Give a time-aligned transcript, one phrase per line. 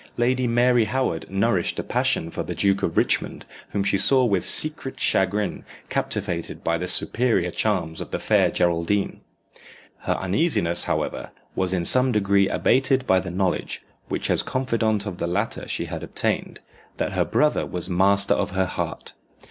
[0.17, 4.43] Lady Mary Howard nourished a passion for the Duke of Richmond, whom she saw with
[4.43, 9.21] secret chagrin captivated by the superior charms of the Fair Geraldine.
[9.99, 15.19] Her uneasiness, however, was in some degree abated by the knowledge, which as confidante of
[15.19, 16.61] the latter she had obtained,
[16.97, 19.13] that her brother was master of her heart.